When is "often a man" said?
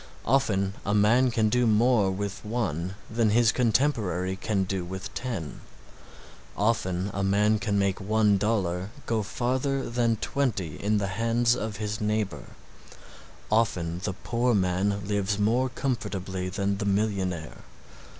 0.25-1.29, 6.57-7.59